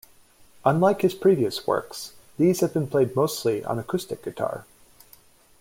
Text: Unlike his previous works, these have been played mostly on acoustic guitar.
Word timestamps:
Unlike 0.65 1.03
his 1.03 1.13
previous 1.13 1.67
works, 1.67 2.13
these 2.39 2.61
have 2.61 2.73
been 2.73 2.87
played 2.87 3.15
mostly 3.15 3.63
on 3.63 3.77
acoustic 3.77 4.23
guitar. 4.23 4.65